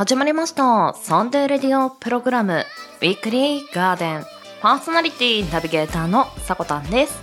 [0.00, 0.94] 始まりました。
[0.94, 2.64] サンデーレディオプログラム
[3.02, 4.24] ウィークリーガーデン。
[4.62, 7.20] パーソナリティナビゲーターのさこたんです。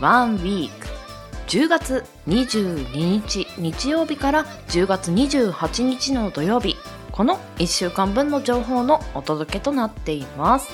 [0.00, 0.86] ワンウィーク。
[1.48, 6.76] 10月22日日曜日から10月28日の土曜日。
[7.12, 10.70] この1週間分の情報のお届けとなっています。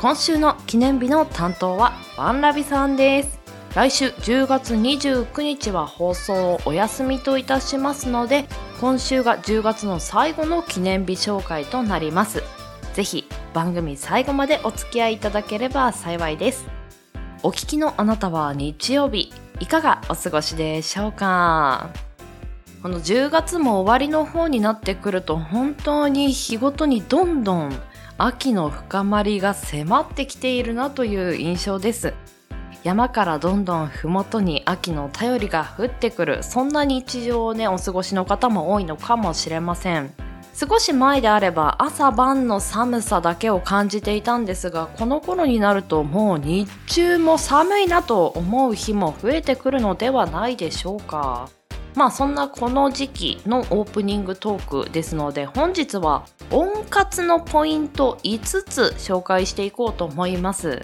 [0.00, 3.40] 今週の記念日の担当はワンラビさんです。
[3.74, 8.44] 来週10月29日は放送をお休みといたしますので
[8.84, 12.42] 今週が10月の最後の記念日紹介となります。
[12.92, 16.66] ぜひ番組最後までお付き合いいただければ幸いです。
[17.42, 21.88] お聞きのあなたは日曜日いかがお過ごしでしょうか？
[22.82, 27.72] この10月も終わりの方になってくると本当に日ごとにどんどん
[28.18, 32.12] 秋の深まりが迫ってきているなという印象です。
[32.84, 36.42] 山からどんどん麓に秋の便りが降ってくる。
[36.42, 40.12] そんな日常をねお過ごしの方も多いのかもしれません。
[40.54, 51.48] 少し前であれば朝晩の寒さだけを感じていたんですがこの頃になるともう日中も寒いなと思う日も増えてくるのではないでしょうか。
[51.94, 60.82] まあそんなこの時期のオープニングトークですので本日は温活のポイント5つ紹介していこうと思います。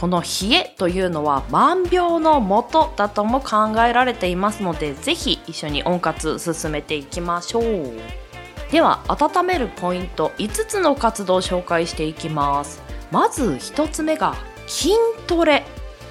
[0.00, 7.90] この冷えというのは万病のもとだとも考えられていますのでぜひ一緒に温活進めていきましょう。
[8.70, 12.82] では温めるポイント5つの活動を紹介していきます。
[13.10, 14.34] まず1つ目が
[14.66, 14.92] 筋
[15.26, 15.64] トレ。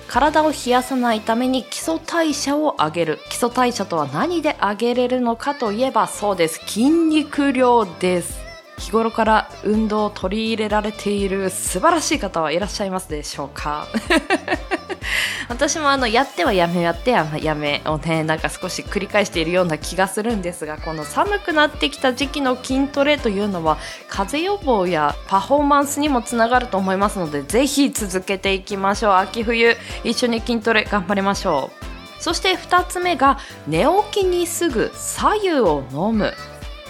[0.08, 3.20] 体を冷やさないために基礎代謝を上げる。
[3.30, 6.60] 基礎代謝とは何で上げれるのかといえばそうです。
[6.66, 8.45] 筋肉量です。
[8.78, 13.88] 日頃から運動を取り入れられている素晴らしい方はいらっしゃいますでしょうか？
[15.48, 23.78] 私もあのやってはやめやってはやめをねなんか少し繰り返しているような気がするんですがこの寒くなってきた時期の筋トレというのは
[24.10, 29.14] 風邪予防やパフォーマンスにもつながると思いますのでぜひ続けていきましょう。
[29.14, 31.86] 秋冬一緒に筋トレ頑張りましょう。
[32.24, 33.38] そして2つ目が
[33.68, 36.34] 寝起きにすぐ左右を飲む。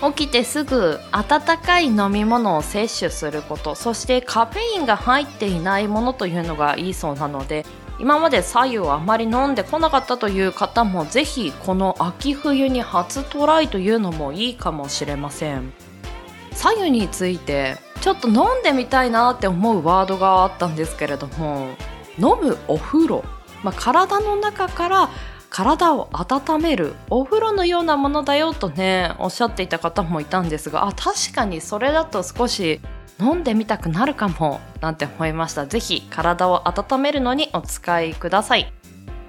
[0.01, 3.75] 起きてすぐ温かい飲み物を摂取すること。
[3.75, 7.65] そしてカフェインが入っていないものというのがいいそうなので
[7.97, 15.73] 今まで左右をあまり飲んでこなかったという方もぜひこの秋冬に初トライというのもいいかもしれません。
[16.51, 21.69] 左右についてちょっと飲んでみたいなって思うワードがあったんですけれども
[22.17, 23.23] 飲むお風呂、
[23.63, 25.09] まあ、体の中から
[25.55, 32.81] 体を温めるお風呂のようなものだよとねおっしゃっていた方もいたんですがあ確かにそれだと少し
[33.21, 35.65] 飲んでみたくなるかもなんて思いました。
[35.65, 38.73] 是非体を温めるのにお使いください。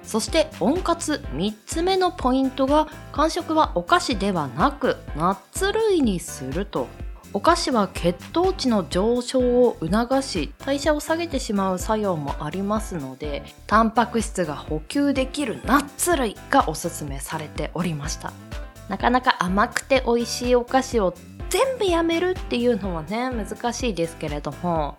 [0.03, 6.87] そして温活3つ目のポイントが間食はお菓子ではなくナッツ類にすると。
[7.37, 18.33] お菓子は血糖値の上昇を促し代謝を下げてしまう作用もありますのでタンパク質が補給できるナッツ類がおすすめされておりました。
[18.89, 21.13] なかなか甘くて美味しいお菓子を
[21.51, 24.97] 全部やめるっていうのはね難しいですけれども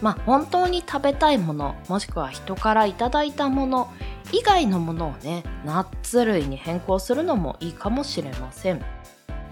[0.00, 3.92] まあ本当に食べたいものもしくは人からいただいたもの
[4.30, 8.84] 以外のものをねナッツ類に変更するのもいいかもしれません。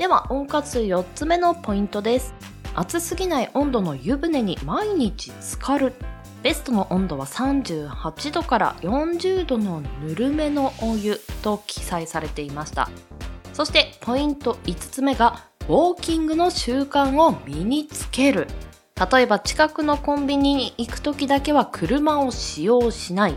[0.00, 2.33] では温活4つ目のポイントです。
[2.75, 5.93] 暑すぎない温度の湯船に毎日浸かる。
[6.43, 12.89] ベストの温度は38度から40度のぬるめのお湯と記載されていました。
[13.53, 18.47] そしてポイント5つ目がウォーキングの習慣を身につける。
[19.12, 23.34] 例えば近くのコンビニに行く時だけは車を使用しない。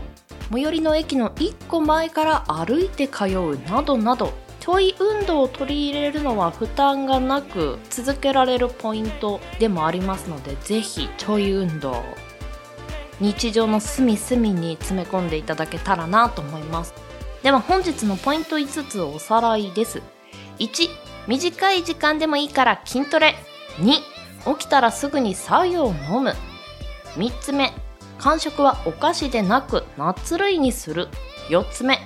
[0.50, 4.32] 最寄りの駅の1個前から歩いて通うなどなど
[4.64, 12.02] ちょい運動を取り入れるのは負担がなく続けられるポイントでもありますのでぜひちょい運動
[13.20, 16.94] 日常の隅々に詰め込んでいただけたらなと思います。
[17.42, 20.00] では本日のポイント5つおさらいです。
[20.58, 20.88] 1
[21.28, 23.34] 短い時間でもいいから筋トレ。
[23.76, 26.32] 2起きたらすぐに白湯を飲む。
[27.16, 27.74] 3つ目
[28.18, 31.08] 間食はお菓子でなくナッツ類にする。
[31.50, 31.98] 4つ目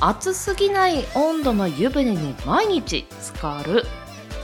[0.00, 3.84] 暑すぎない温度の湯船に毎日浸かる。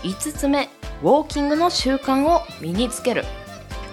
[0.03, 0.69] 5つ目
[1.03, 3.25] ウォーキングの習慣を身につける。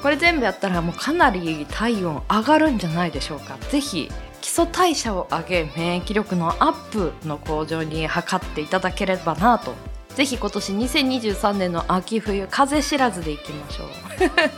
[0.01, 3.57] これ全部やったらもうかなり体温上がるんじゃないでしょうか。
[3.69, 4.09] 是非
[4.41, 9.75] 基礎代謝を上げ免疫力のアップの向上に図っていただければなと。
[10.15, 13.87] ぜひ今年2023年の秋冬風知らずでいきましょう。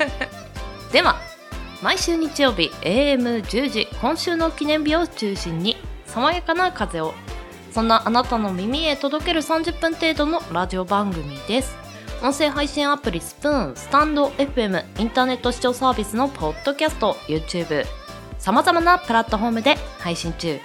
[0.94, 1.20] では
[1.82, 5.78] 毎週日曜日 AM10 時今週の記念日を中心に
[6.12, 7.14] 爽やかな風を
[7.72, 11.74] そんなあなたの耳へ届ける30分程度のラジオ番組です
[12.22, 17.86] 音声配信アプリスプーン、スタンド FM、インターネット視聴サービスのポッドキャスト、YouTube、
[18.38, 20.60] 様々なプラットフォームで配信中。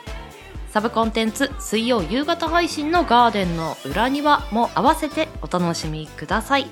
[0.71, 6.67] サブコンテンツ水曜夕方配信のガーデンの裏庭も合わせてお楽しみください。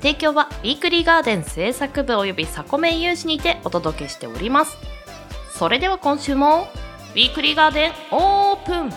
[0.00, 4.78] 提供はウィークリーガーデン制作部及びサコメン有志にてお届けしております。
[5.50, 6.68] それでは今週も
[7.12, 8.90] ウィークリーガーデンオープン。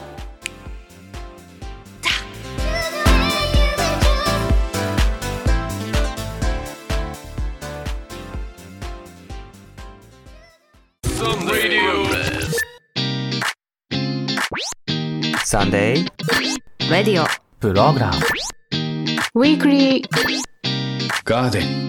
[15.44, 17.27] サンデーレディオ
[17.59, 18.13] プログラム。
[19.35, 20.09] ウィークリー
[21.25, 21.85] ガーデン。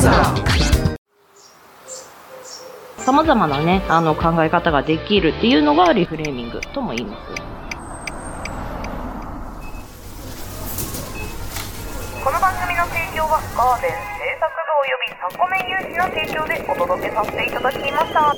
[0.00, 0.59] さま
[3.04, 7.50] ざまなねあの考え方ができるっていうのがリフレーミングとも言います。
[12.22, 13.96] この番組の提供はガーデン制
[14.38, 18.34] 作部およびサコメン有志の提供でお届けさせていただきました。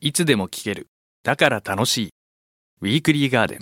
[0.00, 0.88] いつでも聞ける。
[1.22, 2.10] だから楽しい。
[2.82, 3.60] ウィークリーガーデン。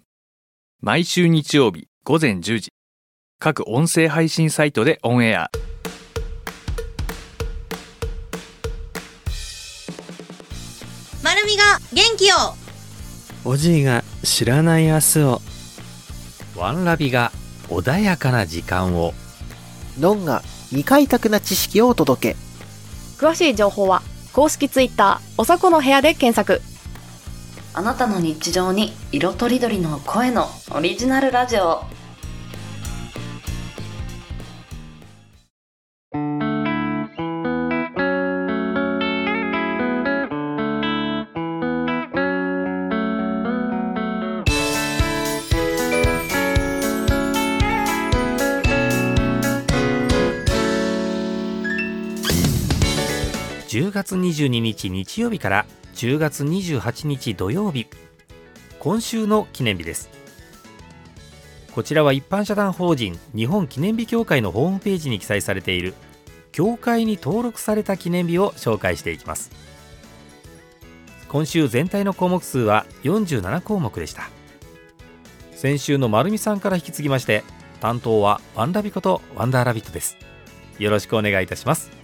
[0.81, 2.73] 毎週日曜日午前10時。
[3.41, 5.50] 各音声配信サイトでオンエア
[11.56, 11.62] が
[11.93, 12.37] 元気を
[13.45, 15.41] おじいが知らない明日を。
[16.56, 17.33] ワンラビが
[17.69, 19.15] 穏やかな時間を。
[19.99, 22.37] ノンが未開拓な知識をお届け。
[23.19, 24.03] 詳しい情報は
[24.33, 26.61] 公式ツイッターおさこの部屋で検索。
[27.75, 31.85] あなたの日常に色とりどりの声のオリジナルラジオ
[53.69, 57.87] 10月22日日曜日から10月28日土曜日。
[58.79, 60.09] 今週の記念日です。
[61.75, 65.93] こちらは一般社団法人日本記念日協会のホームページに記載されている
[66.50, 69.50] 協会に登録された記念日を紹介していきます。
[71.29, 74.31] 今週全体の項目数は47項目でした。
[75.53, 77.44] 先週の丸美さんから引き継ぎまして
[77.81, 80.17] 担当はワンラビことワンダーラビットです。
[80.79, 81.98] よろしくお願いいたします。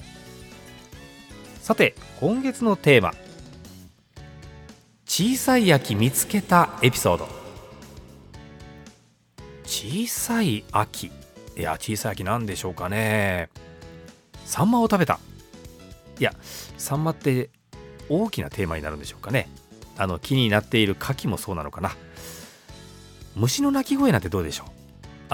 [1.65, 3.15] さて今月のテーマ。
[5.07, 7.27] 小さい秋見つけたエピソード。
[9.65, 11.07] 小さい秋。
[11.57, 13.49] いや小さい秋なんでしょうかね。
[14.45, 15.19] サンマを食べた。
[16.21, 16.35] いや
[16.77, 17.49] サンマって
[18.11, 19.49] 大きなテーマになるんでしょうかね。
[19.97, 21.97] あの木になっている牡蠣もそうなのかな。
[23.37, 24.74] 虫の鳴き声なんてどうでしょう？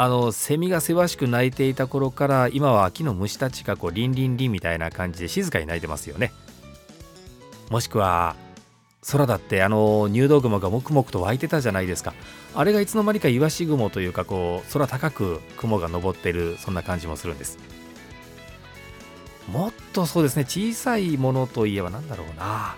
[0.03, 6.33] あのセミがせわしく鳴いていた頃から今は秋の虫たちがこうリンリンリンみたいな感じで静かに鳴いてますよね。
[7.69, 8.35] もしくは
[9.07, 12.15] 空だってあの入道雲がもくもくと湧いてたじゃないですか。
[12.55, 17.59] あれがいつの間にかイワシ雲というかこう空高く雲が昇ってるそんな感じもするんです。
[19.53, 22.75] もっとそうですね小さいものといえば何だろうな。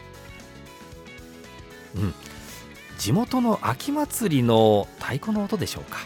[1.94, 2.14] うん。
[2.99, 5.99] 地元の秋祭りの太鼓の音でしょうか。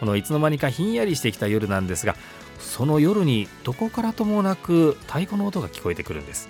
[0.00, 2.16] このいつの間にかひんやりしてきた夜なんですが
[2.58, 6.48] その夜にどこからともなく太鼓の音が聞こえてくるんです。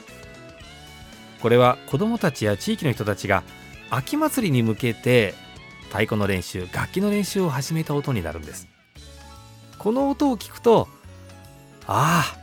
[1.40, 3.42] これは子どもたちや地域の人たちが
[3.90, 5.34] 秋祭りに向けて
[5.88, 8.66] 太鼓の練習楽器の練習を始めた音になるんです。
[9.78, 10.88] この音を聞くと
[11.86, 12.38] ああ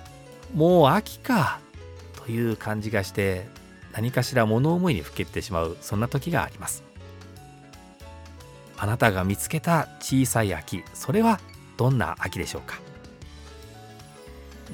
[0.54, 1.60] もう秋か
[2.14, 3.48] という感じがして
[3.94, 6.91] 何かしら物思いにふけってしまうそんな時があります。
[8.82, 11.40] あなたが見つけた小さい秋それは
[11.78, 12.80] どんな秋でしょうか？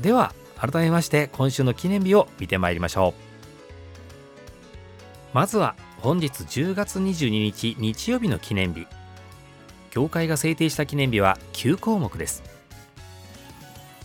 [0.02, 3.22] では改めまして今週の記念日を見てまいりましょう。
[5.34, 8.88] まずは本日10月22日日曜日の記念日。
[9.92, 12.44] 協会が制定した記念日は9項目です。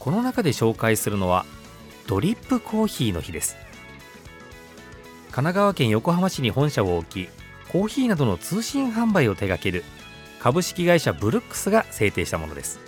[0.01, 1.47] この中で紹介するのは
[2.09, 3.57] ドリップコーヒーの日です。
[5.27, 7.42] 神奈川県横浜市に本社を置き
[7.73, 9.83] コーヒーなどの通信販売を手掛ける
[10.39, 12.81] 株式会社ブルックスが制定したものです。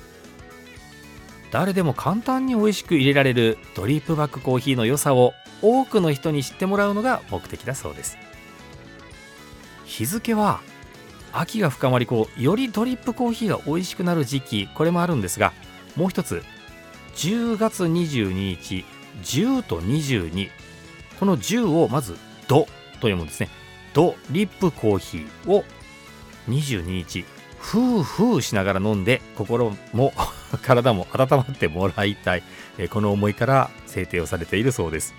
[1.50, 8.18] 誰でも簡単に美味しく入れられるドリップバックコーヒーの良さを多くの人に知ってもらうのが目的だそうです。
[9.86, 10.60] 日付は
[11.32, 15.52] 秋が深まりこうよりドリップコーヒーが美味しくなる時期これもあるんですが
[15.96, 16.42] もう一つ
[17.16, 18.84] 10月22日
[19.22, 20.50] 10と22
[21.18, 22.66] この10をまず「ド」
[23.00, 23.48] と読むんですね。
[23.94, 25.64] ドリップコーヒーを
[26.48, 27.24] 22日
[27.58, 30.12] ふうふうしながら飲んで心も
[30.62, 32.42] 体も温まってもらいたい。
[32.90, 35.14] この思いから制定をされているそうです。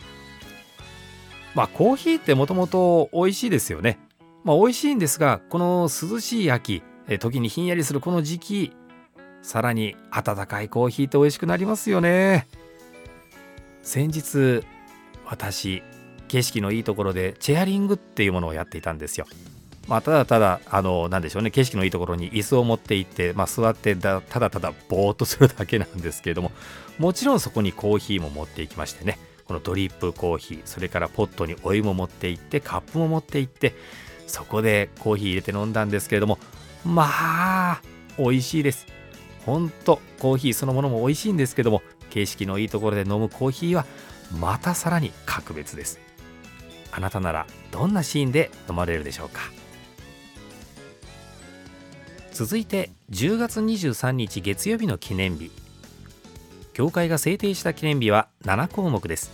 [1.55, 3.97] まあコーヒーってもともと美味しいですよね。
[4.43, 6.83] まあ美味しいんですがこの涼しい秋
[7.19, 8.73] 時にひんやりするこの時期
[9.41, 12.47] さらに温かいコーヒーって美味しくなりますよね。
[13.81, 14.63] 先日
[15.25, 15.81] 私
[16.27, 19.25] 景色のいいところでチェアリングっていうものをやっていたんですよ。
[19.87, 21.51] まあ、ただただあのなんでしょうね。
[21.51, 26.51] 景色のいいところに椅子を持って行って、まあ、座ってただただぼーっとするだけなんですけれども
[26.97, 29.19] もちろんそこにコーヒーも持っていきましてね。
[29.45, 33.75] このドリップコーヒーそれからポットにお湯も持って行ってカップも持って行って
[34.25, 36.39] そこでコーヒー入れて飲んだんですけれども
[36.83, 37.81] まあ
[38.17, 38.87] 美味しいです。
[39.45, 43.85] ほんとコーヒーそのものも美味しいんですけども景色のいいところで飲むコーヒーは
[44.39, 46.04] またさらに格別です。
[46.95, 49.41] あなたならどんなシーンで飲まれるでしょうか？
[52.31, 55.51] 続いて10月23日月曜日の記念日。
[56.71, 59.31] 教会が制定した記念日は7項目です。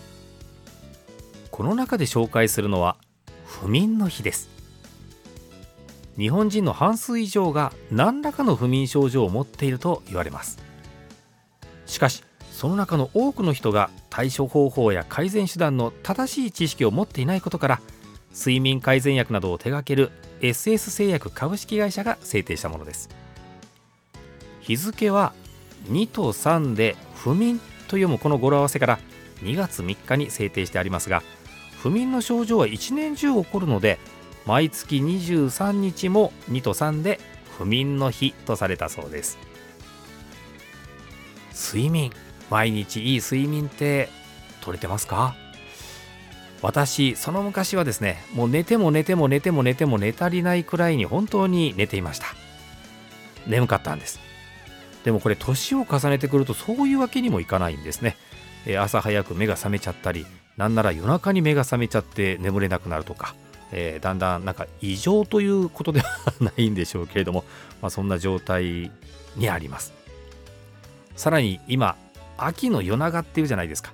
[1.52, 2.98] この中で紹介するのは
[3.46, 4.50] 不眠の日です。
[6.18, 10.60] 日本人の半数以上が何らかの不眠症状を持っていると言われます。
[11.86, 12.24] しかし
[12.62, 17.82] その中の多くの人が対処方法や改善手段の正しい知識を持っていないことから
[18.36, 23.10] 睡眠改善薬などを手掛ける SS 製薬株式会社が制定したものです。
[24.60, 25.34] 日付は
[25.90, 27.64] 2と3で不眠と
[27.98, 29.00] 読むこの語呂合わせから
[29.42, 31.24] 2月3日に制定してありますが
[31.82, 33.98] 不眠の症状は一年中起こるので
[34.46, 37.20] 毎月23日も2と3で
[37.58, 39.40] 不眠の日とされたそうです。
[41.56, 42.12] 睡眠。
[42.52, 44.10] 毎日いい睡眠って
[44.62, 45.34] 取れてますか？
[46.62, 52.28] 私その昔はですねもう寝ても寝ても寝ても寝ても寝足りないくらいに本当に寝ていました。
[53.48, 54.20] 眠かったんです。
[55.04, 58.16] でもこれ年を重ねてくるとそういうわけにもいかないんですね。
[58.80, 60.28] 朝早く目が覚めちゃったり
[60.58, 63.34] なんなら夜中に目が覚めちゃって眠れなくなるとか、
[63.72, 67.44] えーだんだんなんか異常ということではないんでしょうけれども、
[67.82, 68.92] まあ、そんな状態
[69.36, 69.94] にあります。
[71.16, 71.96] さらに今
[72.46, 73.92] 秋の夜長っていうじゃないですか。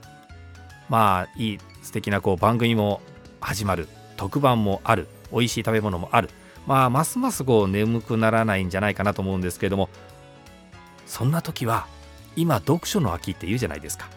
[0.90, 3.02] まあいい素敵なこう番組も
[3.40, 3.88] 始まる。
[4.16, 5.08] 特番もある。
[5.32, 6.30] 美味しい食べ物もある。
[6.66, 9.90] まあますますこう眠くならないんじゃないかなと思うんですけれども
[11.06, 11.88] そんな時は
[12.36, 14.10] 今読書の秋って言うじゃないですか。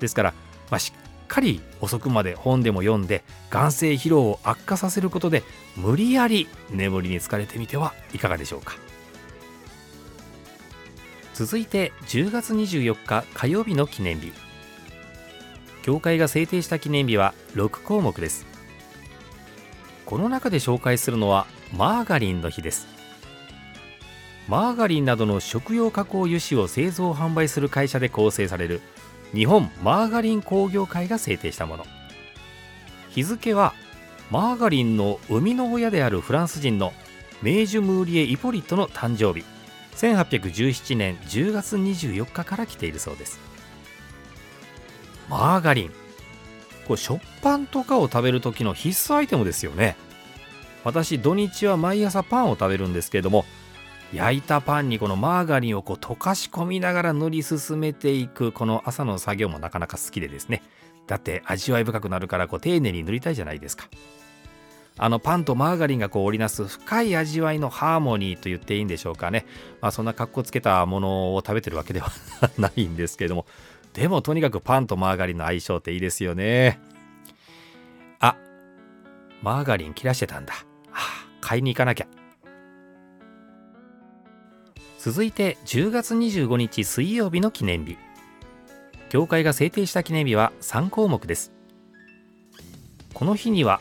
[0.00, 0.34] ですから、
[0.70, 5.42] まあ、しっかり遅くまで本でも読んで眼性疲労を悪化させることで
[5.76, 8.83] 無理やり眠りに疲れてみてはいかがでしょうか。
[11.34, 14.32] 続いて10月24日火曜日の記念日。
[15.82, 18.46] 教会が制定した記念日は6項目です。
[20.06, 22.86] この中で紹介するのはマーガリンの日です。
[24.46, 28.80] マーガリンなどの食用加工油脂を製造販売する会社で構成される
[29.34, 31.86] 日本マーガリン工業会が制定したもの。
[33.10, 33.74] 日付は
[34.30, 36.92] マーガリンの生みの親であるフランス人の
[37.42, 39.44] メージュ・ムーリエ・イポリットの誕生日。
[39.96, 43.38] 1817年10月24日から来ているそうです。
[45.28, 45.90] マーガリン。
[46.86, 49.96] これ食パンとかを食べる時の必須アイテムですよね。
[50.84, 53.46] 私土日は毎朝パンを食べるんですけれども
[54.12, 60.62] 焼いたパンにこのマーガリンをこう溶かし込みながら塗り進めていくこの朝の作業もなかなか好きでですね。
[61.06, 63.88] だって味わい深くなるからこう丁寧に塗りたいじゃないですか。
[64.96, 69.44] あのパンとマーガリンがこう織りなす深い味わいのハーモニーと言っていいんでしょうかね。
[69.80, 72.12] まあそんな格好つけたものを食べてるわけでは
[72.58, 73.46] ないんですけれども。
[73.92, 76.80] でもとにかくパンとマーガリンの相性っていいですよね。
[78.20, 78.36] あ
[79.42, 82.06] マーガリン切らしてたんだ、はあ、買いに行かなきゃ。
[84.98, 87.98] 続いて10月25日水曜日の記念日。
[89.10, 91.52] 教会が制定した記念日は3項目です。
[93.12, 93.80] この日には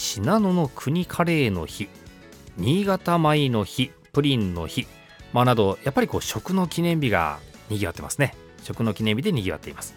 [0.00, 1.90] 信濃の国カレーの日
[2.56, 4.86] 新潟米の日プリンの日
[5.34, 7.38] まあなどやっぱりこう食の記念日が
[7.68, 8.34] にぎわってますね。
[8.62, 9.94] 食の記念日でにぎわっています。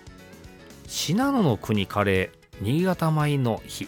[0.88, 3.88] 信濃の国カレー新潟米の日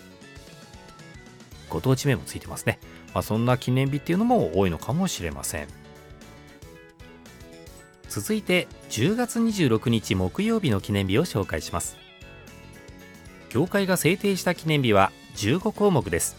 [1.69, 2.79] ご当地名もついてますね、
[3.13, 5.67] まあ、そんな記念日っていうのも多いのかもしれません。
[8.07, 11.97] 続いて10月26日木曜日の記念日を紹介します。
[13.49, 16.35] 教会が制定した記念日は15項目です。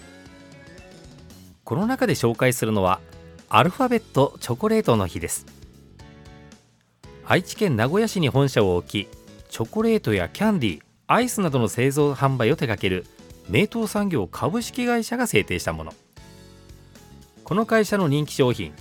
[1.65, 3.01] この中で紹介するのは
[3.49, 5.47] アルファベットチョコレートの日です。
[7.25, 9.09] 愛知県名古屋市に本社を置き
[9.49, 13.07] チョコレートやキャンディーアイスなどの製造販売を手掛ける
[13.49, 15.95] 名東産業株式会社が制定したもの。
[17.45, 18.73] この会社の人気商品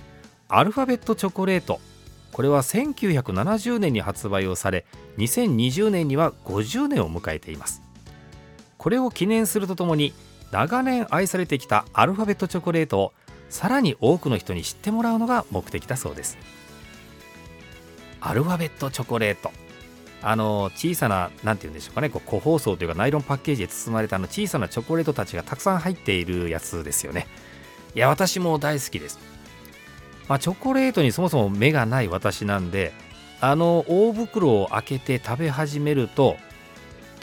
[0.48, 1.80] アルファベットチョコレート。
[2.32, 4.84] これは1970年に発売をされ
[5.16, 7.85] 2020年には50年を迎えています。
[8.86, 10.12] これを記念するとともに
[10.52, 13.12] 長年愛されてきたアルファベットチョコレートを
[13.48, 16.38] さらに多くの人に知ってもらうのが目的だそうです。
[18.20, 19.50] アルファベットチョコレート。
[20.22, 27.26] あの小さな何て言うんでしょうかねこう個包装というかナイロンパッケージで包まれたあの小さなチョコレートたちがたくさん入っているやつですよね。
[27.96, 29.18] いや私も大好きです。
[30.28, 32.92] まあ、チョコレートにそもそも目がない私なんで
[33.40, 36.36] あの大袋を開けて食べ始めると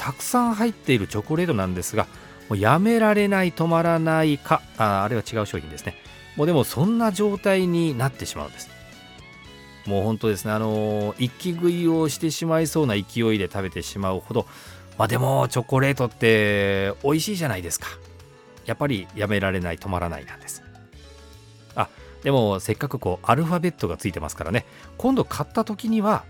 [0.04, 2.08] たくさん入っているチョコレートなんですが
[2.50, 5.96] もうやめられない止まらないかああれは違う商品ですね。
[6.36, 8.70] もうでもそんな状態になってしまうんです。
[9.86, 14.46] もう本当ですねあの一気食いをしてしまいそうな勢いで食べてしまうほど
[14.98, 17.88] まあでもチョコレートって美味しいじゃないですか。
[18.66, 20.64] やっぱりやめられない止まらないなんです。
[21.78, 21.88] あ
[22.24, 24.66] でもせっかくこうアルファベットがついてますからね。
[24.98, 26.26] 今度買った時には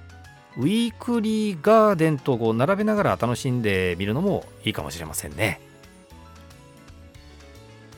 [0.57, 5.59] ウィークリーガーデンとこう並べながら楽しんでみるのもいいかもしれませんね。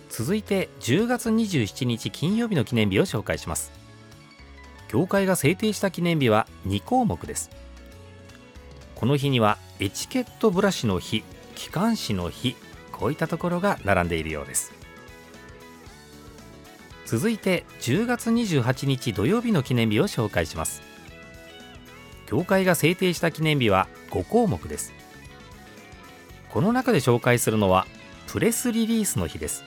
[0.09, 3.71] 続いて10月27日金曜日の記念日を紹介します。
[4.87, 7.49] 協会が制定した記念日は2項目です。
[8.95, 11.23] この日にはエチケットブラシの日
[11.55, 12.55] 機関紙の日
[12.93, 14.71] こういったところが並んでいるようです。
[17.05, 20.94] 続いて10月28日土曜日の記念日を紹介します。
[22.25, 24.93] 協会が制定した記念日は5項目です。
[26.49, 27.85] この中で紹介するのは
[28.27, 29.63] プレスリリースの日です。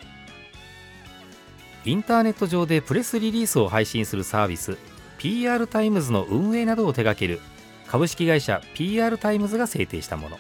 [1.85, 4.77] インターネット上でプレスリリースを配信するサービス
[5.19, 7.41] PR タイムズの運営などを手掛ける
[7.87, 10.39] 株式会社 PR タイムズが制定したもの。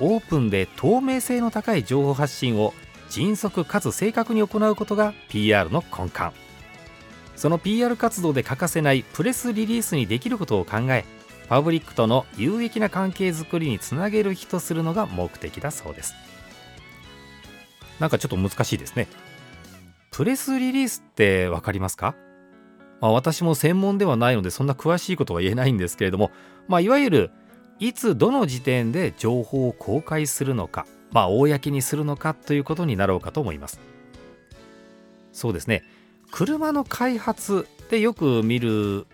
[0.00, 2.74] オープンで透明性の高い情報発信を
[3.10, 6.43] 迅速かつ正確に行うことが PR の根幹。
[7.36, 11.04] その PR 活動で欠かせないプレスリリースにできることを考え
[11.48, 16.14] パブリックとの有益な関係づくりにつなげる日とするのが目的だそうです。
[18.00, 19.08] なんかちょっと難しいですね。
[20.10, 22.14] プレスリリースって分かりますか、
[23.00, 26.30] まあ、私も専門ではないのでそんな詳しいことは言えないんですけれども、
[26.68, 27.30] まあ、いわゆる
[27.80, 33.78] いつどの時点で情報を公開するのかまあ、公にするのかということになろうかと思います。
[35.32, 35.84] そうですね。
[36.30, 39.06] 車の開発でよく見る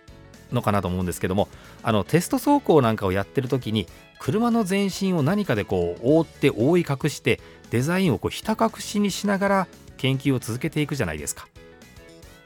[0.51, 1.47] のかなと思うんですけども
[1.83, 3.87] あのテスト走行なんかをやってる時に
[4.19, 7.39] 車の全身を何かでこう覆って覆い隠して
[7.71, 11.47] デザインをこうひた隠しにしながら研究を続けていくじゃないですか。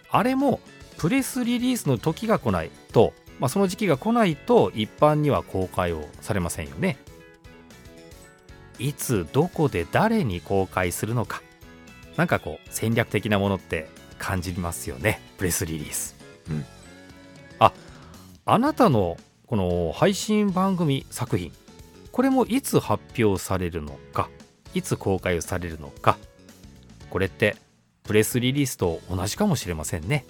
[0.10, 0.60] あれも
[0.98, 6.98] プレスリリースの時が来ないと、まあ、その時期が来ないと一般には公開をされませんよね。
[8.80, 11.42] いつどこで誰に公開するのか。
[12.16, 13.90] なんかこう戦略的なものって
[14.26, 15.22] 感じますよね。
[15.38, 16.16] プレスリリース、
[16.50, 16.66] うん、
[17.60, 17.72] あ
[18.46, 21.52] あなたのこの配信番組作品
[22.12, 24.32] これもいつ発表されるのか
[24.74, 26.18] いつ公開されるのか
[27.12, 27.56] これって
[28.02, 30.26] プレスリリースと同じかもしれませんね。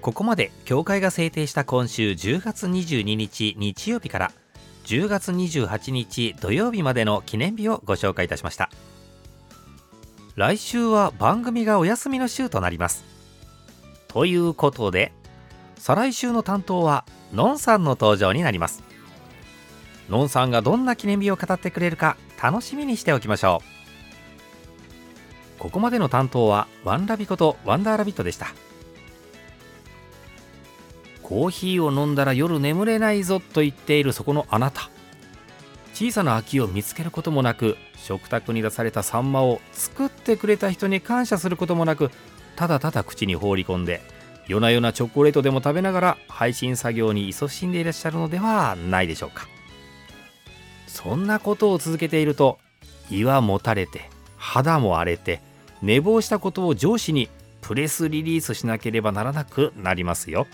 [0.00, 4.32] ここまで協会が制定した今週10月22日日曜日から
[4.86, 8.68] 10月28日土曜日までの記念日をご紹介いたしました
[10.34, 13.04] 来週は番組がお休みの週となります。
[14.08, 15.12] ということで
[15.76, 18.82] 再来週の担当はのんさんの登場になります。
[20.08, 23.62] のんさんがどんな記念日を語ってくれるか楽しみにしておきましょ
[25.58, 25.60] う。
[25.60, 28.54] ここまでの担当はワンラビことワンダーラビットでした。
[31.22, 34.90] コーヒーを飲んだら夜眠れないぞと言っているそこのあなた。
[35.92, 42.10] 小さな空きを見つけることもなく食卓に出されたサンマを作ってくれた人に感謝することもなく
[42.56, 44.00] ただただ口に放り込んで
[44.46, 49.46] 夜な夜なチョコレートでも食べながら配信作業に勤しんでいらっしゃるのではないでしょうか
[50.86, 52.58] そんなことを続けていると
[53.10, 55.40] 胃はもたれて肌も荒れて
[55.82, 57.28] 寝坊したことを上司に
[57.60, 60.46] プレスリリースしなければならなくなりますよ。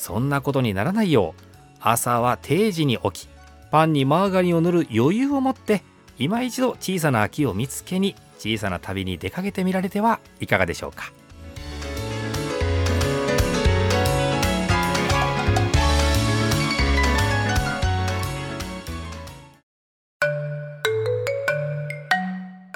[0.00, 1.42] そんなことにならないよう
[1.78, 3.28] 朝は定時に起き
[3.70, 5.82] パンにマーガリンを塗る余裕を持って
[6.18, 11.12] 今一度小さな秋を見つけに小さな旅に出かけてみられてはいかがでしょうか？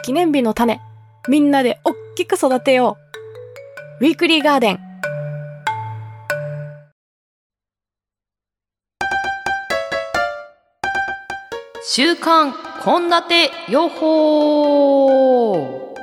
[0.05, 0.81] 記念日の種
[1.29, 2.99] みんなでおっきく育てよ
[4.01, 4.05] う。
[4.05, 4.84] ウィークリーガーデン。
[11.97, 12.53] 週刊
[12.83, 15.95] 献立予報。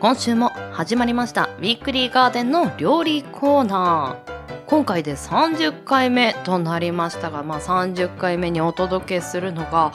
[0.00, 1.48] 今週も始まりました。
[1.58, 4.64] ウィークリーガーデンの料理コーナー。
[4.66, 9.92] 今回で30回目となりましたが、まあ、30回目にお届けするのが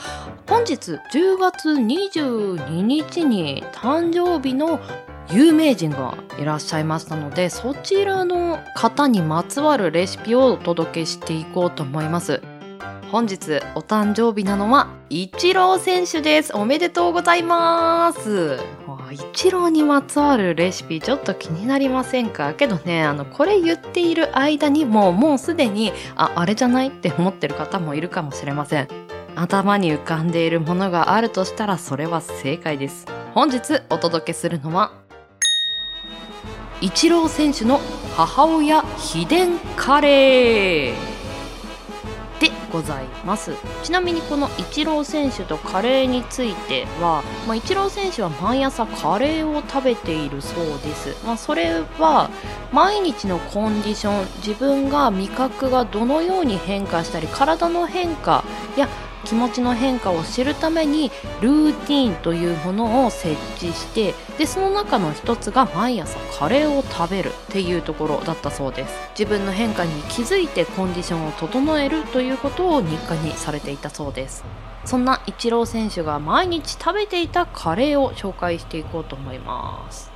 [0.47, 4.79] 本日10月22日に誕生日の
[5.29, 12.41] 有名人がいらっしゃいましたのでそちらの方にまつわるレシピをお届けしていこうと思います。
[13.11, 16.53] 本日お誕生日なのはイチロー選手です。
[16.53, 18.59] おめでとうございます。
[19.11, 22.53] イチローにまつわるレシピちょっと気になりませんか？
[22.53, 28.89] けどねあのこれ言っている間にももうすでにああれじゃないって思ってる方もいるかもしれません。
[29.37, 33.05] 頭に浮かんでいるものがあるとしたらそれは正解です。
[33.33, 34.91] 本日お届けするのは
[36.81, 37.79] イチロー選手の
[38.17, 41.16] 母親秘伝カレー。
[42.77, 43.53] ございます。
[43.83, 52.29] ちなみにこのイチロー選手とカレーについては、まあ、イチロー選手は毎朝カレーを食べているそうです、まあ、それは
[52.71, 58.43] 毎日のコンディション自分が味覚がどのように変化したり体の変化
[58.77, 58.87] や
[59.27, 61.11] 気持ちの変化を知るために
[61.41, 68.93] ルーティーンというものを設置してでその中の一つが毎朝カレーを食べるっていうところだったそうです。
[69.17, 74.45] 自分の変化に気づいてコンディションを整えるということを日課にされていたそうです。
[74.85, 80.11] そんなイチロー選手が毎日食べていたカレーを紹介していこうと思います。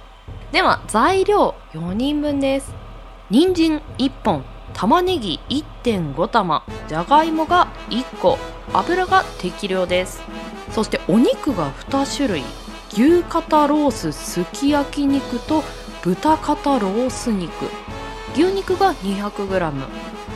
[0.54, 2.74] では材料4人分です。
[3.30, 4.46] 人参1本。
[4.74, 8.38] 玉ねぎ1.5玉じゃがいもが1個
[8.74, 10.22] 油が適量です。
[10.72, 12.44] そしてお肉が2種類
[12.94, 15.64] 牛肩ロースすき焼き肉と
[16.04, 17.52] 豚肩ロース肉。
[18.34, 19.72] 牛肉が 200g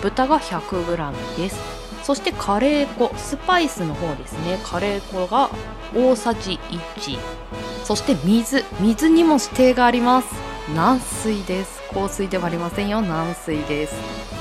[0.01, 1.59] 豚が 100g です。
[2.03, 4.59] そしてカレー粉スパイスの方ですね。
[4.63, 5.49] カレー粉が
[5.95, 7.17] 大さじ1
[7.83, 10.27] そして水水にも指定があります。
[10.75, 11.74] 軟水です。
[11.95, 13.01] 香水ではありませんよ。
[13.01, 13.95] 軟水です。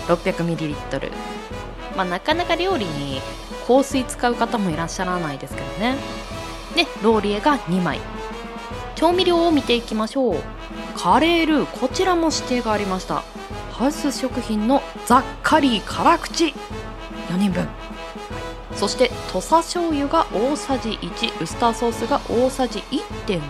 [0.09, 1.13] 600ml
[1.97, 3.21] まあなかなか料理に
[3.69, 5.95] 香水使う方もいらっしゃらないですけどね。
[6.75, 8.01] でローリエが2枚。
[8.97, 10.37] 調味料を見ていきましょう。
[10.97, 13.23] カレールーこちらも指定がありました。
[13.73, 16.55] ハウス食品のザッカリー辛口。
[17.29, 17.69] 4人分。
[18.75, 22.81] そして土佐醤油が大さじ1ウスターソースが大さじ
[23.29, 23.41] 1.5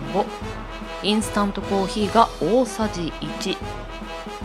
[1.01, 3.57] インスタントコーヒーが大さじ1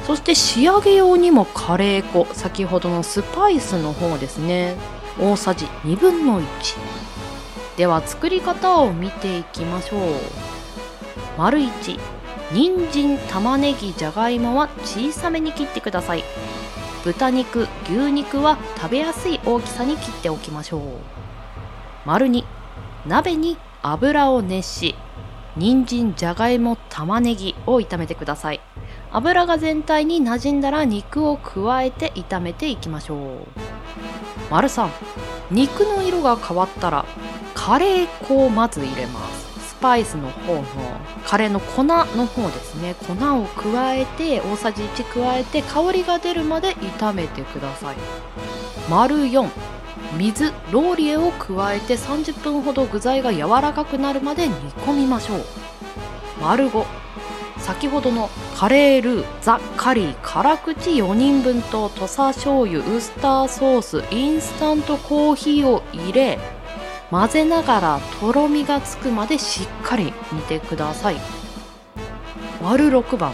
[0.06, 4.76] そして仕上げ用にもカレー粉先ほどのスパイスの方ですね。
[5.20, 6.44] 大さじ1分の1
[7.76, 10.00] では作り方を見ていきましょう。
[11.38, 11.98] 丸1
[12.52, 16.24] 人参玉ねぎじゃがいもは小さめに切ってください。
[17.04, 20.82] 豚肉牛肉は食べやすい大きさに切っておきましょう。
[22.04, 22.44] 丸2
[23.06, 24.94] 鍋に油を熱し
[25.56, 28.60] 人参じゃがいも玉ねぎを炒めてください。
[29.12, 33.46] 油が全体に馴染んだら肉を加えて炒めていきましょう。
[34.50, 34.88] 丸3
[35.50, 37.04] 肉の色が変わったら
[37.54, 39.50] カレー粉をまず入れます。
[39.70, 40.64] スパイスの方の
[41.26, 42.94] カレーの粉の方ですね。
[42.94, 47.96] 粉を加えて大さじ1加えて香りが出るまで炒めてください。
[48.88, 49.48] 丸4
[50.18, 55.44] 水ローリエを加えて30分ほど具材が柔らかくなるまで煮込みましょう。
[56.40, 56.99] 丸5
[57.60, 66.38] 先ほどのカレールーザ・カリー辛口4人分と土佐醤油ウスターソースインスタントコーヒーを入れ
[67.10, 71.16] 混ぜながらとろみがつくまでしっかり煮てください。
[72.62, 73.32] 割る6番。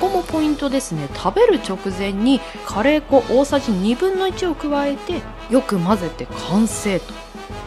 [0.00, 1.08] ここもポイントですね。
[1.14, 7.12] 食べる直前にカレー粉大さじ1 2を加えてよく混ぜて完成と。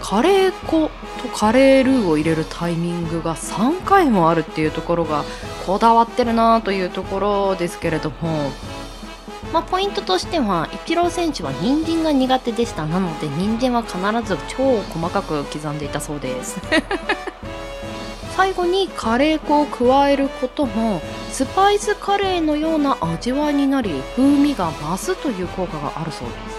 [0.01, 0.89] カレー粉
[1.21, 5.23] とカレールーを入れるタイミングが3回もあるっていうところが
[5.65, 8.51] こだわってるなというところですけれども。
[9.53, 16.60] まあ、ポイントとしてはイチロー選手は人参が苦手でしたなので人参は必ず超細かく刻んでいたそうです。
[18.36, 26.57] 最後にカレー粉を加えることもスパイスカレーのような味わいになり風味が増すという効果があるそうです。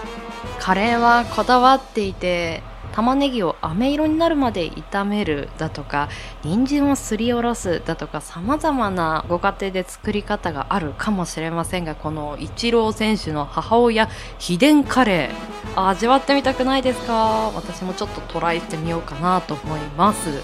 [0.58, 6.08] カレーはこだわっていて玉ねぎを飴色になるまで炒めるだとか
[6.42, 17.52] 人参をすりおろすだとかさまざまなご家庭で作り方があるかもしれませんがこのイチロー選手の母親秘伝カレー味わってみたくないですか？
[17.54, 20.42] 私もちょっとトライしてみようかなと思います。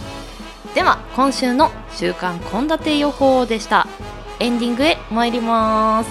[0.75, 3.87] では今週の週刊献立予報でした。
[4.39, 6.11] エンディングへ参ります。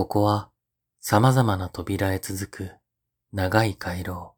[0.00, 0.48] ここは
[0.98, 2.70] 様々な扉へ続く
[3.34, 4.34] 長い回廊。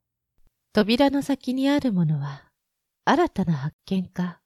[0.72, 2.50] 扉の先にあるものは
[3.04, 4.40] 新たな発見か、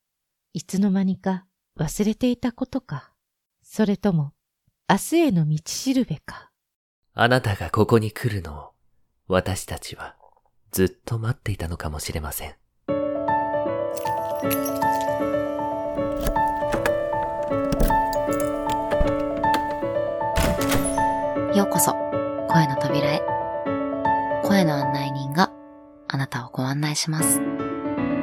[0.53, 1.47] いつの間にか
[1.81, 3.15] 忘れていたことか、
[3.63, 4.35] それとも
[4.91, 6.51] 明日への道しるべか。
[7.15, 8.73] あなたがここに来るのを
[9.27, 10.17] 私たちは
[10.71, 12.55] ずっと待っていたのかもしれません。
[21.57, 21.93] ようこそ、
[22.51, 23.23] 声の扉へ。
[24.45, 25.51] 声の案内人が
[26.07, 27.41] あなたをご案内します。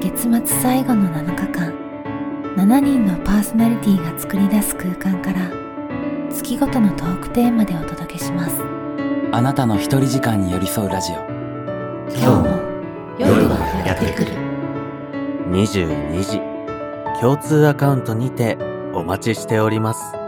[0.02, 1.74] 月末最後の7日間、
[2.56, 5.50] 7人のパーソナリティが作り出す空間から、
[6.30, 8.62] 月ごとのトークテーマでお届けします。
[9.32, 11.16] あなたの一人時間に寄り添うラジオ。
[12.16, 12.46] 今日も
[13.18, 14.32] 夜がやってくる。
[15.50, 16.40] 22時、
[17.20, 18.60] 共通アカウントにて
[18.94, 20.23] お待ちしております。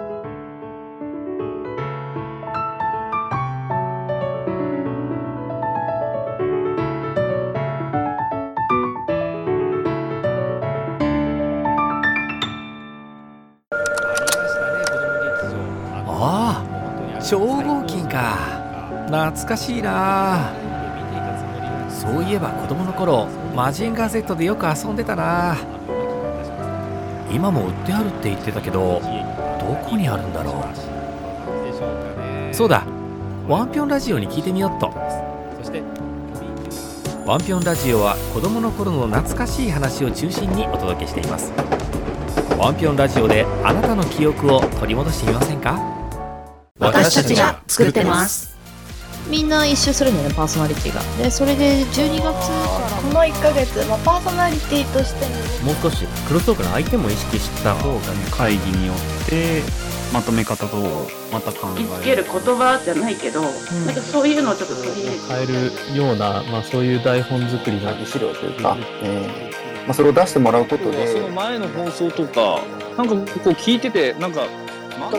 [19.07, 20.51] 懐かしいな。
[21.89, 25.57] そういえば子供の頃マジンガー Z でよく遊んでたな。
[27.31, 29.01] 今も売ってあるって言ってたけど
[29.59, 30.65] どこにあるんだろ
[32.51, 32.53] う。
[32.53, 32.83] そうだ
[33.47, 34.93] ワンピョンラジオに聞いてみよっと。
[37.25, 41.51] ワンピョンラジオは子供の頃の懐かしい話を中心にお届けしています。
[42.57, 45.79] ワンピョンラジオであなたの記憶を取り戻してみませんか？
[46.79, 48.54] 私たちが作ってます。
[49.27, 51.01] みんな一周するんだよね、パーソナリティが。
[51.17, 52.31] で、それで12月か
[52.79, 55.25] らこの1ヶ月、まあ、パーソナリティとして
[55.65, 58.01] ももう少しクロストークの相手も意識した方がね。
[58.31, 59.61] 会議によって
[60.13, 60.77] まとめ方と
[61.31, 61.81] また考え。
[61.81, 63.51] 見つける言葉じゃないけど、なん
[63.95, 71.07] かそういうのをちょっと取り入れて変えるような、まあ、そういう台本作りの資料というか、えーまあ、それを出してもらうことで。
[71.07, 72.61] その前の放送とか
[72.97, 74.41] なんかこう聞いててなんか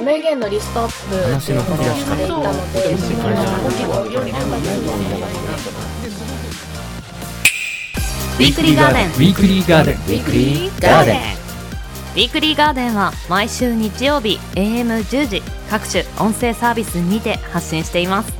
[0.02, 4.46] 名言のリストアップ話の書き出し方していたので、結構大事なの結構より深く
[8.38, 9.08] ウィークリーガーデン。
[9.08, 11.16] ウィークリーガーデンウィークリーガーデン。
[11.16, 18.32] ウィークリーガーデンは毎週日曜日 AM10 時各種音声サービスにて発信しています。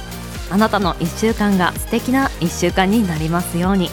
[0.51, 3.90] あなたの1週間が素敵な1週間になりますように。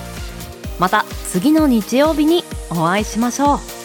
[0.79, 3.82] また次の日曜日にお会いしましょう。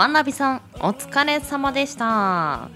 [0.00, 2.70] ワンナビさんお疲れ様でした。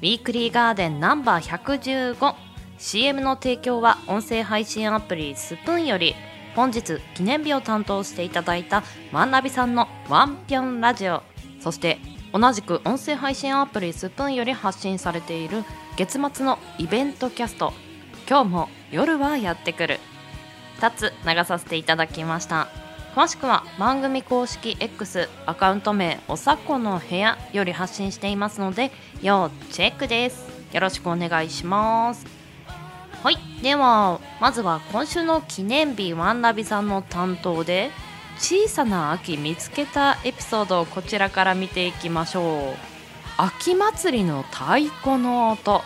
[0.00, 2.34] ウィークリーガーデンナンバー
[2.76, 6.16] 115CM の提供は音声配信アプリスプーンより
[6.56, 8.82] 本日記念日を担当していただいた
[9.12, 11.22] ワンナビさんのワンピョンラジオ。
[11.60, 12.00] そして
[12.32, 15.62] 同じく音声配信アプリスプーンより発信されている
[15.96, 17.72] 月末のイベントキャスト。
[18.28, 20.00] 今日も夜はやってくる。
[20.80, 22.66] 2つ流させていただきました。
[23.14, 30.48] 詳しくは番組公式 X アカウント名おさこの部屋より発信していますので要チェックです。
[30.72, 32.24] よろしくお願いします。
[33.24, 33.36] はい。
[33.62, 37.90] ではまずは今週の記念日ワンナビさんの担当で
[38.38, 42.90] 小さな秋見つけたエピソードをこちらから見ていきましょう。
[43.36, 45.82] 秋祭りの太鼓の音。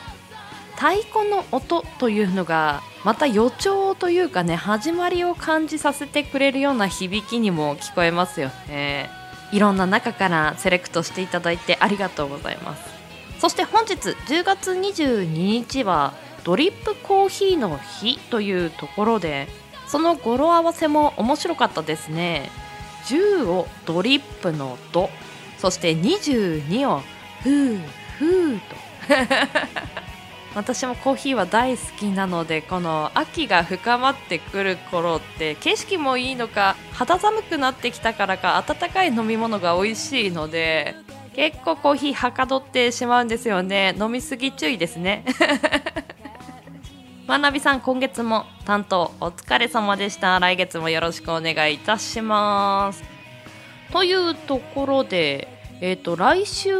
[0.76, 9.10] 太鼓の音というのがまた予兆というかね始まりを感じさせてくれるような響きにも聞こえますよね。
[9.52, 12.82] いろんな中からセレクトしていただいてありがとうございます。
[13.38, 19.48] そして本日10月22日はドリップコーヒーの日というところで
[19.86, 22.50] その語呂合わせも面白かったですね。
[23.06, 25.10] 10をドリップの「ド」
[25.58, 27.02] そして22を
[27.42, 27.80] 「ふー
[28.18, 28.76] ふー」と。
[30.54, 40.94] 私もコーヒーは大好きなのでこの秋が深まってくる頃って景色もいいのか肌寒くなってきたからか温かい飲み物が美味しいので
[41.34, 43.94] 結構コーヒーはかどってしまうんですよね。
[43.98, 45.24] 飲みすぎ注意ですね。
[47.26, 50.38] まなびさん今月も担当お疲れ様でした。
[50.38, 53.02] 来月もよろしくお願いいたします。
[53.90, 56.72] というところでえー、と来週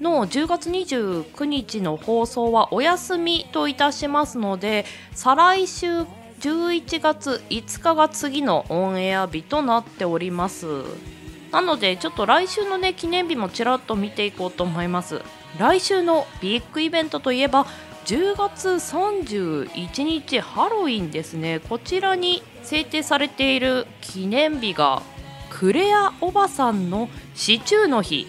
[0.00, 6.02] の10月29日の放送はお休みといたしますので再来週
[6.40, 10.66] 11月5日が次のオンエア日となっております。
[11.50, 15.22] なのでちょっと来週のね記念日もちらっと見ていこうと思います。
[15.58, 17.66] 来週のビッグイベントといえば
[18.06, 21.60] 10月31日ハロウィンですね。
[21.60, 25.02] こちらに制定されている記念日が
[25.56, 28.26] クレアおばさんのシチューの日。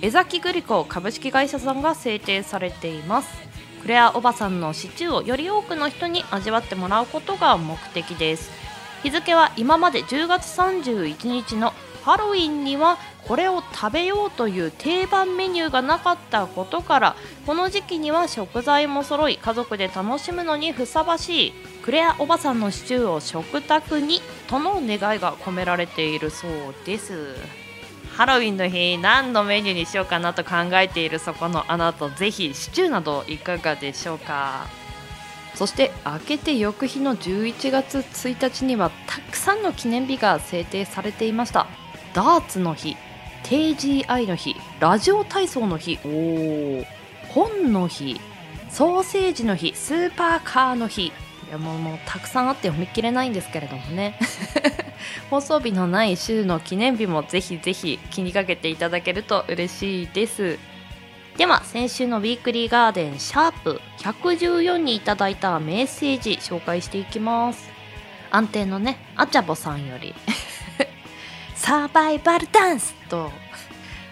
[0.00, 3.28] 江崎グリコ株式会社さんが制定されています。
[3.82, 8.50] クレアおばさんのシチューをより多くの人に味わってもらうことが目的です。
[9.02, 11.74] 日付は今まで10月31日の
[12.04, 26.50] ハロウィンにはこれを食べようという定番メニューがなかったことからこの時期には食材も揃い家族で楽しむのにふさわしいクレアおばさんのシチューを食卓にとの願いが込められているそう
[26.84, 27.36] です。
[28.16, 34.66] ハロウィンの日何のメニューにしようかなと考えているそこのあなたぜひシチューなどいかがでしょうか？
[35.54, 41.66] そして明けて翌日の11月1日にはたくさんの記念日が制定されていました。
[42.14, 42.96] ダーツの日
[43.42, 46.86] TGI の日ラジオ体操の日おー
[47.28, 48.20] 本の日
[48.70, 51.06] ソーセージの日スーパーカーの日。
[51.06, 51.12] い
[51.50, 54.18] やもうもうたくさんあって読み切れないんですけれどもね。
[55.30, 60.58] 放送日のない週の記念日もぜひぜひ気にかけていただけると嬉しいです。
[61.36, 67.70] では先週のウィークリーガーデンシャープ114にいただいたメッセージ紹介していきます。
[68.30, 70.14] 安定のねあちゃぼさんより。
[71.64, 73.30] サバイバルダンスと、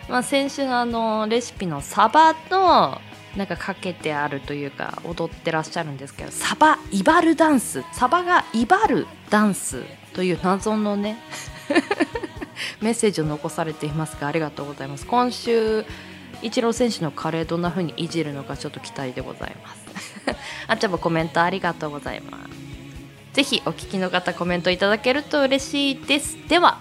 [0.09, 2.99] まあ、先週のあのレシピのサバと
[3.37, 7.85] なんかかけてあるというか踊ってらっしゃるんですけどサバイバルダンス。
[7.93, 9.85] サバがイバるダンス
[10.15, 11.19] という謎のね
[12.81, 15.05] メッセージを残されていますがありがとうございます。
[15.05, 15.85] 今週
[16.41, 19.85] イチロー選手のカレーどんな風にいじるのかちょっと期待でございます。
[20.69, 22.45] あっちゃんもコメントありがとうございます。
[23.35, 26.37] ぜひお聞きの方コメントいただけると嬉しいです。
[26.49, 26.81] では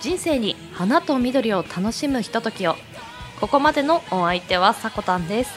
[0.00, 2.76] 人生に花と緑を楽しむひとときを。
[3.40, 5.52] ここまでのお相手はさこたんです。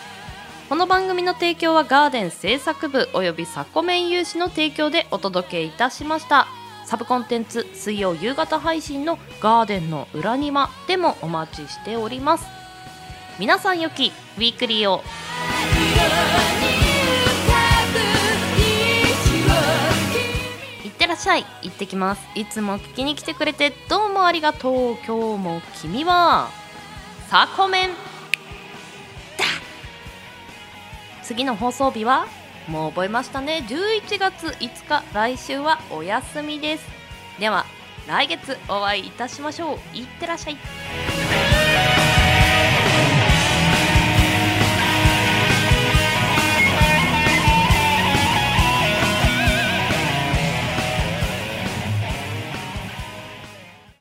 [0.68, 6.48] この番組の提供はガーデン制作部およびサコメン有志の提供でお届けいたしました。
[6.86, 12.46] サブコンテンツ水曜夕方配信のガーデンの裏庭でもお待ちしております。
[13.40, 15.02] 皆さんよきウィークリーを。
[21.24, 21.46] いってらっしゃい。
[21.62, 22.22] 行ってきます。
[22.36, 24.98] いつも聞きに来てくれてどうもありがとう。
[25.08, 26.50] 今日も君は
[27.30, 27.96] サコメンだ
[31.24, 32.28] 次の放送日は
[32.68, 33.66] もう覚えましたね。
[33.68, 36.86] 11月5日来週はお休みです。
[37.40, 37.66] では
[38.06, 39.98] 来月お会いいたしましょう。
[39.98, 40.58] いってらっしゃい。